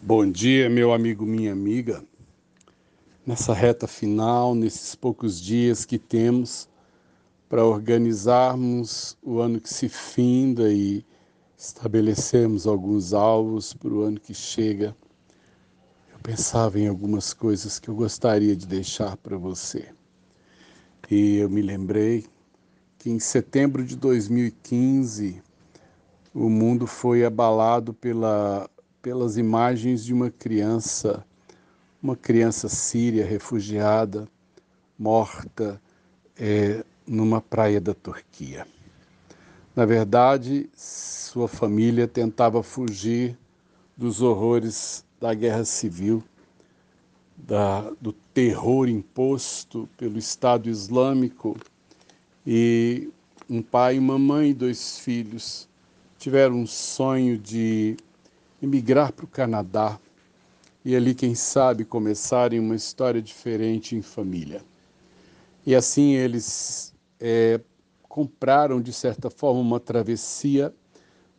Bom 0.00 0.30
dia, 0.30 0.70
meu 0.70 0.92
amigo, 0.92 1.26
minha 1.26 1.50
amiga. 1.50 2.04
Nessa 3.26 3.52
reta 3.52 3.88
final, 3.88 4.54
nesses 4.54 4.94
poucos 4.94 5.40
dias 5.40 5.84
que 5.84 5.98
temos 5.98 6.68
para 7.48 7.64
organizarmos 7.64 9.18
o 9.20 9.40
ano 9.40 9.60
que 9.60 9.68
se 9.68 9.88
finda 9.88 10.72
e 10.72 11.04
estabelecermos 11.58 12.64
alguns 12.64 13.12
alvos 13.12 13.74
para 13.74 13.92
o 13.92 14.02
ano 14.02 14.20
que 14.20 14.32
chega, 14.32 14.96
eu 16.12 16.18
pensava 16.22 16.78
em 16.78 16.86
algumas 16.86 17.34
coisas 17.34 17.80
que 17.80 17.88
eu 17.88 17.94
gostaria 17.96 18.54
de 18.54 18.68
deixar 18.68 19.16
para 19.16 19.36
você. 19.36 19.88
E 21.10 21.38
eu 21.38 21.50
me 21.50 21.60
lembrei 21.60 22.24
que 23.00 23.10
em 23.10 23.18
setembro 23.18 23.84
de 23.84 23.96
2015 23.96 25.42
o 26.32 26.48
mundo 26.48 26.86
foi 26.86 27.24
abalado 27.24 27.92
pela, 27.92 28.70
pelas 29.08 29.38
imagens 29.38 30.04
de 30.04 30.12
uma 30.12 30.30
criança, 30.30 31.24
uma 32.02 32.14
criança 32.14 32.68
síria 32.68 33.24
refugiada, 33.24 34.28
morta 34.98 35.80
é, 36.36 36.84
numa 37.06 37.40
praia 37.40 37.80
da 37.80 37.94
Turquia. 37.94 38.66
Na 39.74 39.86
verdade, 39.86 40.68
sua 40.76 41.48
família 41.48 42.06
tentava 42.06 42.62
fugir 42.62 43.34
dos 43.96 44.20
horrores 44.20 45.02
da 45.18 45.32
guerra 45.32 45.64
civil, 45.64 46.22
da, 47.34 47.90
do 47.98 48.12
terror 48.12 48.90
imposto 48.90 49.88
pelo 49.96 50.18
Estado 50.18 50.68
Islâmico 50.68 51.56
e 52.46 53.08
um 53.48 53.62
pai, 53.62 53.98
uma 53.98 54.18
mãe 54.18 54.50
e 54.50 54.54
dois 54.54 54.98
filhos 54.98 55.66
tiveram 56.18 56.56
um 56.56 56.66
sonho 56.66 57.38
de 57.38 57.96
emigrar 58.62 59.12
para 59.12 59.24
o 59.24 59.28
Canadá 59.28 59.98
e 60.84 60.96
ali, 60.96 61.14
quem 61.14 61.34
sabe, 61.34 61.84
começarem 61.84 62.58
uma 62.58 62.74
história 62.74 63.20
diferente 63.20 63.94
em 63.94 64.02
família. 64.02 64.62
E 65.66 65.74
assim 65.74 66.14
eles 66.14 66.94
é, 67.20 67.60
compraram, 68.08 68.80
de 68.80 68.92
certa 68.92 69.28
forma, 69.28 69.60
uma 69.60 69.78
travessia 69.78 70.72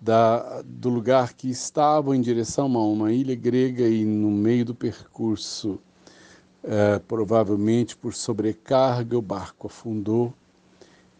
da, 0.00 0.62
do 0.62 0.88
lugar 0.88 1.32
que 1.32 1.48
estavam 1.50 2.14
em 2.14 2.20
direção 2.20 2.66
a 2.76 2.86
uma 2.86 3.12
ilha 3.12 3.34
grega 3.34 3.88
e 3.88 4.04
no 4.04 4.30
meio 4.30 4.64
do 4.64 4.74
percurso, 4.74 5.80
é, 6.62 6.98
provavelmente 7.00 7.96
por 7.96 8.14
sobrecarga, 8.14 9.18
o 9.18 9.22
barco 9.22 9.66
afundou 9.66 10.32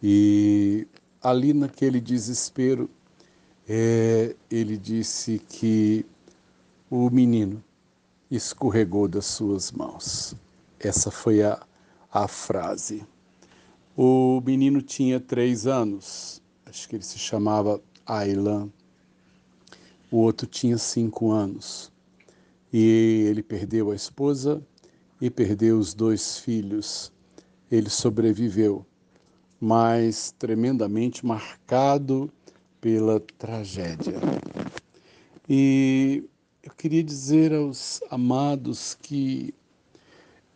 e 0.01 0.85
ali 1.21 1.53
naquele 1.53 2.01
desespero, 2.01 2.89
é, 3.67 4.35
ele 4.49 4.77
disse 4.77 5.39
que 5.39 6.05
o 6.89 7.09
menino 7.09 7.63
escorregou 8.29 9.07
das 9.07 9.25
suas 9.25 9.71
mãos. 9.71 10.35
Essa 10.79 11.09
foi 11.09 11.41
a, 11.43 11.61
a 12.11 12.27
frase. 12.27 13.05
O 13.95 14.41
menino 14.45 14.81
tinha 14.81 15.19
três 15.19 15.67
anos, 15.67 16.41
acho 16.65 16.89
que 16.89 16.95
ele 16.95 17.03
se 17.03 17.19
chamava 17.19 17.81
Aylan. 18.05 18.69
O 20.11 20.17
outro 20.17 20.45
tinha 20.47 20.77
cinco 20.77 21.31
anos. 21.31 21.91
E 22.71 23.25
ele 23.27 23.43
perdeu 23.43 23.91
a 23.91 23.95
esposa 23.95 24.61
e 25.21 25.29
perdeu 25.29 25.77
os 25.77 25.93
dois 25.93 26.37
filhos. 26.39 27.11
Ele 27.71 27.89
sobreviveu 27.89 28.85
mas 29.65 30.35
tremendamente 30.37 31.25
marcado 31.25 32.29
pela 32.83 33.17
tragédia. 33.37 34.19
E 35.47 36.25
eu 36.61 36.71
queria 36.73 37.01
dizer 37.01 37.53
aos 37.53 38.01
amados 38.11 38.97
que 39.01 39.53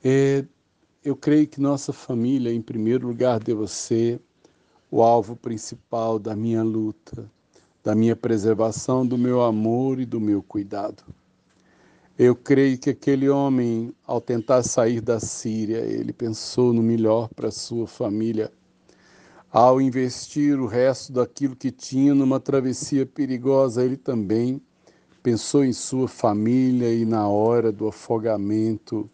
é, 0.03 0.43
eu 1.05 1.15
creio 1.15 1.47
que 1.47 1.61
nossa 1.61 1.93
família, 1.93 2.51
em 2.51 2.61
primeiro 2.61 3.07
lugar, 3.07 3.39
deva 3.39 3.65
ser 3.65 4.19
o 4.91 5.01
alvo 5.01 5.37
principal 5.37 6.19
da 6.19 6.35
minha 6.35 6.61
luta, 6.63 7.31
da 7.81 7.95
minha 7.95 8.15
preservação, 8.15 9.07
do 9.07 9.17
meu 9.17 9.41
amor 9.41 9.97
e 9.97 10.05
do 10.05 10.19
meu 10.19 10.43
cuidado. 10.43 11.03
Eu 12.19 12.35
creio 12.35 12.77
que 12.77 12.89
aquele 12.89 13.29
homem, 13.29 13.93
ao 14.05 14.19
tentar 14.19 14.63
sair 14.63 14.99
da 14.99 15.17
Síria, 15.21 15.77
ele 15.77 16.11
pensou 16.11 16.73
no 16.73 16.83
melhor 16.83 17.29
para 17.33 17.51
sua 17.51 17.87
família 17.87 18.51
ao 19.51 19.79
investir 19.79 20.59
o 20.59 20.67
resto 20.67 21.13
daquilo 21.13 21.55
que 21.55 21.71
tinha 21.71 22.13
numa 22.13 22.39
travessia 22.39 23.05
perigosa, 23.05 23.83
ele 23.83 23.97
também 23.97 24.61
pensou 25.23 25.63
em 25.63 25.73
sua 25.73 26.07
família 26.07 26.93
e 26.93 27.05
na 27.05 27.27
hora 27.27 27.71
do 27.71 27.87
afogamento, 27.87 29.09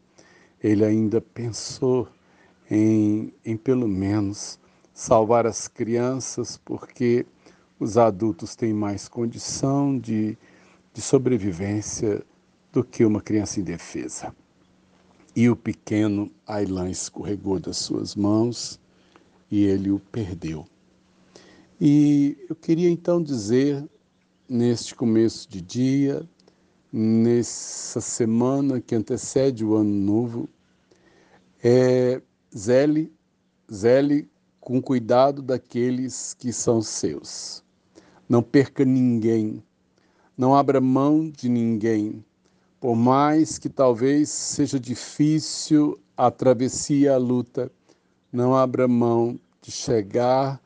ele 0.62 0.84
ainda 0.84 1.22
pensou 1.22 2.08
em, 2.70 3.34
em 3.46 3.56
pelo 3.56 3.88
menos 3.88 4.60
salvar 4.94 5.46
as 5.46 5.68
crianças, 5.68 6.60
porque 6.64 7.26
os 7.80 7.98
adultos 7.98 8.56
têm 8.56 8.74
mais 8.74 9.08
condição 9.08 9.98
de, 9.98 10.38
de 10.94 11.02
sobrevivência 11.02 12.24
do 12.72 12.84
que 12.84 13.06
uma 13.06 13.22
criança 13.22 13.60
indefesa. 13.60 14.36
E 15.36 15.50
o 15.50 15.56
pequeno 15.56 16.32
Ailan 16.46 16.90
escorregou 16.90 17.60
das 17.60 17.78
suas 17.78 18.16
mãos 18.16 18.80
e 19.54 19.66
ele 19.66 19.92
o 19.92 20.00
perdeu. 20.00 20.66
E 21.80 22.36
eu 22.50 22.56
queria 22.56 22.90
então 22.90 23.22
dizer, 23.22 23.88
neste 24.50 24.96
começo 24.96 25.48
de 25.48 25.62
dia, 25.62 26.28
nessa 26.92 28.02
semana 28.02 28.82
que 28.82 28.96
antecede 28.96 29.64
o 29.64 29.76
ano 29.76 29.94
novo, 29.94 30.50
é, 31.64 32.20
zele, 32.58 33.14
zele 33.72 34.28
com 34.60 34.82
cuidado 34.82 35.40
daqueles 35.40 36.34
que 36.34 36.52
são 36.52 36.82
seus. 36.82 37.64
Não 38.28 38.42
perca 38.42 38.84
ninguém, 38.84 39.64
não 40.36 40.56
abra 40.56 40.82
mão 40.82 41.30
de 41.30 41.48
ninguém, 41.48 42.26
por 42.80 42.96
mais 42.96 43.60
que 43.60 43.70
talvez 43.70 44.30
seja 44.30 44.80
difícil 44.80 46.00
a 46.18 46.32
travessia, 46.32 47.14
a 47.14 47.18
luta, 47.18 47.72
não 48.34 48.56
abra 48.56 48.88
mão 48.88 49.40
de 49.62 49.70
chegar 49.72 50.60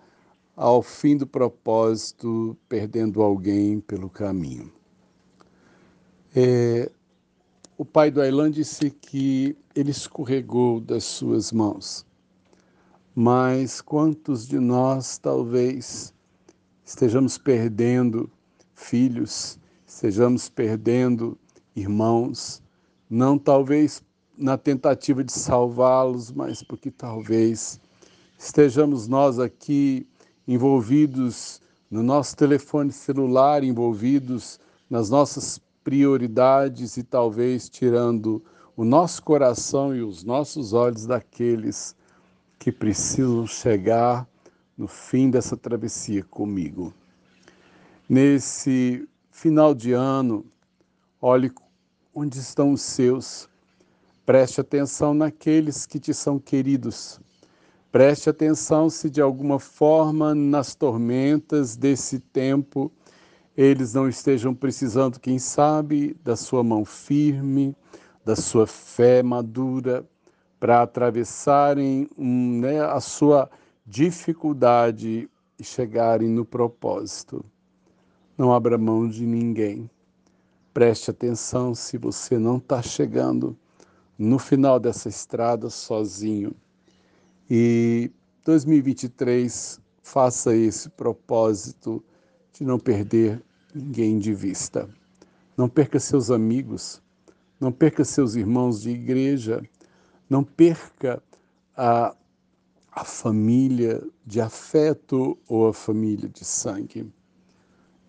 ao 0.55 0.81
fim 0.81 1.17
do 1.17 1.28
propósito 1.28 2.57
perdendo 2.69 3.22
alguém 3.22 3.81
pelo 3.81 4.09
caminho. 4.09 4.72
É, 6.33 6.89
o 7.77 7.83
pai 7.83 8.09
do 8.09 8.22
Ailan 8.22 8.50
disse 8.50 8.89
que 8.89 9.56
ele 9.75 9.91
escorregou 9.91 10.79
das 10.79 11.03
suas 11.03 11.51
mãos. 11.51 12.06
Mas 13.13 13.81
quantos 13.81 14.47
de 14.47 14.59
nós 14.59 15.17
talvez 15.17 16.13
estejamos 16.85 17.38
perdendo 17.38 18.31
filhos, 18.73 19.59
estejamos 19.85 20.47
perdendo 20.50 21.38
irmãos, 21.75 22.63
não 23.09 23.38
talvez 23.38 24.01
na 24.37 24.57
tentativa 24.57 25.23
de 25.23 25.31
salvá-los, 25.31 26.31
mas 26.31 26.61
porque 26.61 26.91
talvez 26.91 27.79
estejamos 28.37 29.07
nós 29.07 29.39
aqui 29.39 30.07
envolvidos 30.47 31.59
no 31.89 32.03
nosso 32.03 32.35
telefone 32.35 32.91
celular, 32.91 33.63
envolvidos 33.63 34.59
nas 34.89 35.09
nossas 35.09 35.59
prioridades 35.83 36.97
e 36.97 37.03
talvez 37.03 37.67
tirando 37.67 38.43
o 38.75 38.83
nosso 38.83 39.23
coração 39.23 39.95
e 39.95 40.01
os 40.01 40.23
nossos 40.23 40.71
olhos 40.73 41.05
daqueles 41.05 41.95
que 42.59 42.71
precisam 42.71 43.47
chegar 43.47 44.27
no 44.77 44.87
fim 44.87 45.31
dessa 45.31 45.57
travessia 45.57 46.23
comigo. 46.23 46.93
Nesse 48.07 49.07
final 49.31 49.73
de 49.73 49.93
ano, 49.93 50.45
olhe 51.19 51.51
onde 52.13 52.38
estão 52.38 52.71
os 52.71 52.81
seus 52.81 53.50
Preste 54.27 54.59
atenção 54.59 55.13
naqueles 55.13 55.85
que 55.85 56.01
te 56.01 56.13
são 56.13 56.38
queridos. 56.38 57.18
Preste 57.89 58.29
atenção 58.29 58.89
se 58.89 59.09
de 59.09 59.21
alguma 59.21 59.57
forma 59.57 60.35
nas 60.35 60.75
tormentas 60.75 61.77
desse 61.77 62.19
tempo 62.19 62.91
eles 63.56 63.94
não 63.94 64.09
estejam 64.09 64.53
precisando, 64.53 65.18
quem 65.18 65.39
sabe, 65.39 66.13
da 66.25 66.35
sua 66.35 66.62
mão 66.62 66.83
firme, 66.83 67.74
da 68.25 68.35
sua 68.35 68.68
fé 68.68 69.24
madura 69.24 70.06
para 70.59 70.81
atravessarem 70.81 72.09
né, 72.18 72.81
a 72.81 73.00
sua 73.00 73.50
dificuldade 73.85 75.29
e 75.57 75.63
chegarem 75.63 76.27
no 76.27 76.44
propósito. 76.44 77.45
Não 78.38 78.53
abra 78.53 78.77
mão 78.77 79.07
de 79.07 79.25
ninguém. 79.25 79.89
Preste 80.74 81.12
atenção 81.12 81.74
se 81.74 81.97
você 81.97 82.38
não 82.38 82.57
está 82.57 82.81
chegando 82.81 83.57
no 84.17 84.39
final 84.39 84.79
dessa 84.79 85.09
estrada 85.09 85.69
sozinho. 85.69 86.55
E 87.49 88.11
2023 88.43 89.79
faça 90.01 90.55
esse 90.55 90.89
propósito 90.89 92.03
de 92.53 92.63
não 92.63 92.79
perder 92.79 93.41
ninguém 93.73 94.17
de 94.17 94.33
vista. 94.33 94.89
não 95.55 95.67
perca 95.67 95.99
seus 95.99 96.29
amigos, 96.29 97.01
não 97.59 97.71
perca 97.71 98.05
seus 98.05 98.35
irmãos 98.35 98.79
de 98.81 98.91
igreja, 98.91 99.63
não 100.29 100.43
perca 100.43 101.21
a, 101.75 102.15
a 102.91 103.03
família 103.03 104.03
de 104.23 104.39
afeto 104.39 105.37
ou 105.47 105.67
a 105.67 105.73
família 105.73 106.29
de 106.29 106.45
sangue. 106.45 107.11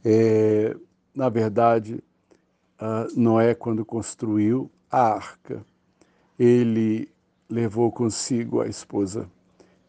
É, 0.04 0.76
na 1.14 1.28
verdade, 1.28 2.02
uh, 2.80 3.18
Noé, 3.18 3.54
quando 3.54 3.84
construiu 3.84 4.70
a 4.90 5.14
arca, 5.14 5.64
ele 6.38 7.10
levou 7.48 7.90
consigo 7.90 8.60
a 8.60 8.68
esposa 8.68 9.28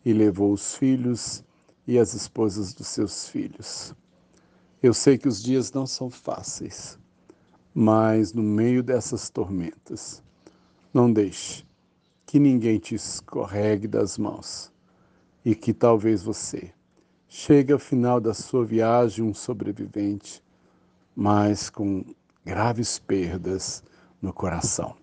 e 0.03 0.13
levou 0.13 0.51
os 0.51 0.75
filhos 0.75 1.43
e 1.85 1.99
as 1.99 2.13
esposas 2.13 2.73
dos 2.73 2.87
seus 2.87 3.27
filhos. 3.27 3.93
Eu 4.81 4.93
sei 4.93 5.17
que 5.17 5.27
os 5.27 5.43
dias 5.43 5.71
não 5.71 5.85
são 5.85 6.09
fáceis, 6.09 6.97
mas 7.73 8.33
no 8.33 8.41
meio 8.41 8.81
dessas 8.81 9.29
tormentas, 9.29 10.23
não 10.93 11.11
deixe 11.11 11.65
que 12.25 12.39
ninguém 12.39 12.79
te 12.79 12.95
escorregue 12.95 13.87
das 13.87 14.17
mãos 14.17 14.71
e 15.43 15.55
que 15.55 15.73
talvez 15.73 16.23
você 16.23 16.71
chegue 17.27 17.73
ao 17.73 17.79
final 17.79 18.19
da 18.19 18.33
sua 18.33 18.65
viagem 18.65 19.23
um 19.23 19.33
sobrevivente, 19.33 20.43
mas 21.15 21.69
com 21.69 22.03
graves 22.43 22.97
perdas 22.99 23.83
no 24.21 24.33
coração. 24.33 24.98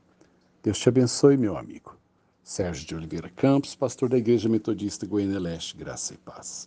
Deus 0.67 0.81
te 0.81 0.89
abençoe, 0.89 1.37
meu 1.37 1.57
amigo. 1.57 1.97
Sérgio 2.43 2.89
de 2.89 2.97
Oliveira 2.97 3.31
Campos, 3.31 3.77
pastor 3.77 4.09
da 4.09 4.19
Igreja 4.19 4.49
Metodista 4.49 5.07
Goiânia 5.07 5.39
Leste, 5.39 5.77
Graça 5.77 6.13
e 6.13 6.17
Paz. 6.17 6.65